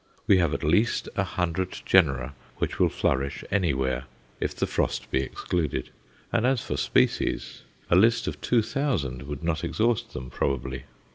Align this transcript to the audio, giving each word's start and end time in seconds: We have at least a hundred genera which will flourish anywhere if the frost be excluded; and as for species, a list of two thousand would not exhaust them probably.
We 0.25 0.37
have 0.39 0.55
at 0.55 0.63
least 0.63 1.09
a 1.15 1.23
hundred 1.23 1.73
genera 1.85 2.33
which 2.57 2.79
will 2.79 2.89
flourish 2.89 3.43
anywhere 3.51 4.05
if 4.39 4.55
the 4.55 4.65
frost 4.65 5.11
be 5.11 5.19
excluded; 5.21 5.91
and 6.33 6.43
as 6.43 6.59
for 6.63 6.75
species, 6.75 7.61
a 7.87 7.95
list 7.95 8.25
of 8.25 8.41
two 8.41 8.63
thousand 8.63 9.21
would 9.21 9.43
not 9.43 9.63
exhaust 9.63 10.13
them 10.15 10.31
probably. 10.31 10.85